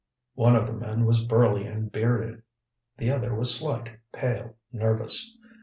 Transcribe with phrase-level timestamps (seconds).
[0.33, 2.41] One of the men was burly and bearded;
[2.97, 5.37] the other was slight, pale, nervous.